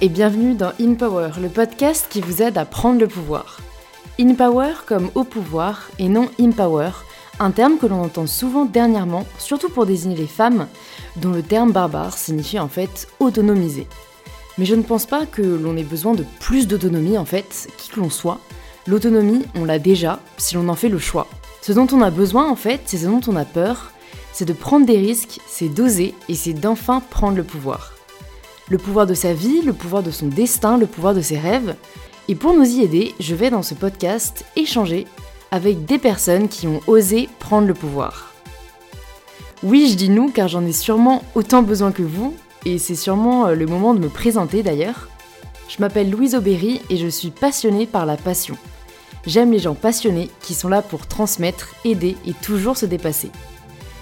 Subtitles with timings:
[0.00, 3.58] et bienvenue dans In Power, le podcast qui vous aide à prendre le pouvoir.
[4.18, 6.90] In Power comme au pouvoir et non Empower,
[7.38, 10.68] un terme que l'on entend souvent dernièrement, surtout pour désigner les femmes,
[11.16, 13.86] dont le terme barbare signifie en fait autonomiser.
[14.56, 17.90] Mais je ne pense pas que l'on ait besoin de plus d'autonomie en fait, qui
[17.90, 18.40] que l'on soit.
[18.86, 21.26] L'autonomie, on l'a déjà, si l'on en fait le choix.
[21.60, 23.92] Ce dont on a besoin en fait, c'est ce dont on a peur,
[24.32, 27.95] c'est de prendre des risques, c'est d'oser et c'est d'enfin prendre le pouvoir.
[28.68, 31.76] Le pouvoir de sa vie, le pouvoir de son destin, le pouvoir de ses rêves.
[32.28, 35.06] Et pour nous y aider, je vais dans ce podcast échanger
[35.52, 38.32] avec des personnes qui ont osé prendre le pouvoir.
[39.62, 42.34] Oui, je dis nous car j'en ai sûrement autant besoin que vous,
[42.64, 45.08] et c'est sûrement euh, le moment de me présenter d'ailleurs.
[45.68, 48.56] Je m'appelle Louise Aubéry et je suis passionnée par la passion.
[49.26, 53.30] J'aime les gens passionnés qui sont là pour transmettre, aider et toujours se dépasser.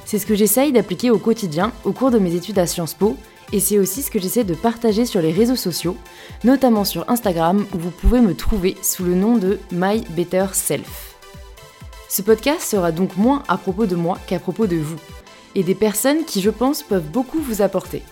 [0.05, 3.17] C'est ce que j'essaye d'appliquer au quotidien au cours de mes études à Sciences Po
[3.55, 5.97] et c'est aussi ce que j'essaie de partager sur les réseaux sociaux,
[6.43, 11.15] notamment sur Instagram où vous pouvez me trouver sous le nom de My Better Self.
[12.09, 14.99] Ce podcast sera donc moins à propos de moi qu'à propos de vous,
[15.55, 18.03] et des personnes qui je pense peuvent beaucoup vous apporter.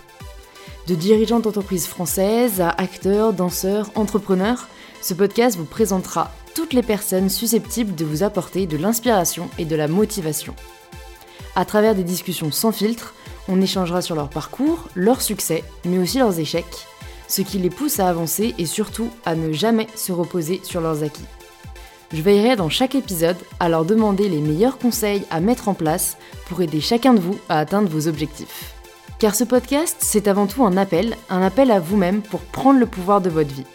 [0.87, 4.69] De dirigeants d'entreprises françaises à acteurs, danseurs, entrepreneurs,
[5.01, 9.75] ce podcast vous présentera toutes les personnes susceptibles de vous apporter de l'inspiration et de
[9.75, 10.55] la motivation.
[11.57, 13.13] À travers des discussions sans filtre,
[13.47, 16.87] on échangera sur leur parcours, leurs succès, mais aussi leurs échecs,
[17.27, 21.03] ce qui les pousse à avancer et surtout à ne jamais se reposer sur leurs
[21.03, 21.25] acquis.
[22.13, 26.17] Je veillerai dans chaque épisode à leur demander les meilleurs conseils à mettre en place
[26.47, 28.75] pour aider chacun de vous à atteindre vos objectifs.
[29.17, 32.85] Car ce podcast, c'est avant tout un appel, un appel à vous-même pour prendre le
[32.85, 33.65] pouvoir de votre vie.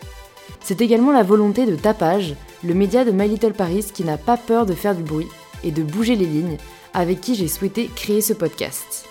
[0.60, 4.36] C'est également la volonté de Tapage, le média de My Little Paris qui n'a pas
[4.36, 5.28] peur de faire du bruit
[5.64, 6.58] et de bouger les lignes,
[6.94, 9.08] avec qui j'ai souhaité créer ce podcast.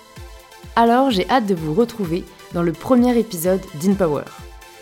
[0.78, 4.26] Alors j'ai hâte de vous retrouver dans le premier épisode d'InPower.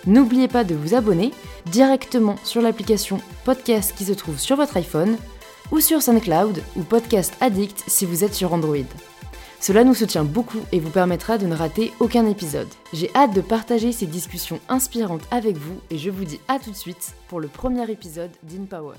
[0.05, 1.31] N'oubliez pas de vous abonner
[1.67, 5.15] directement sur l'application podcast qui se trouve sur votre iPhone
[5.71, 8.75] ou sur SoundCloud ou Podcast Addict si vous êtes sur Android.
[9.61, 12.67] Cela nous soutient beaucoup et vous permettra de ne rater aucun épisode.
[12.91, 16.71] J'ai hâte de partager ces discussions inspirantes avec vous et je vous dis à tout
[16.71, 18.97] de suite pour le premier épisode d'InPower.